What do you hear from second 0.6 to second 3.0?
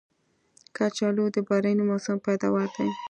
کچالو د باراني موسم پیداوار دی